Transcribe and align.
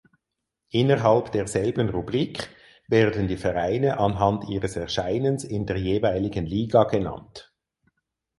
Innerhalb 0.71 1.31
derselben 1.31 1.89
Rubrik 1.91 2.49
werden 2.87 3.27
die 3.27 3.37
Vereine 3.37 3.99
anhand 3.99 4.49
ihres 4.49 4.75
Erscheinens 4.75 5.43
in 5.43 5.67
der 5.67 5.77
jeweiligen 5.77 6.47
Liga 6.47 6.85
genannt. 6.85 7.53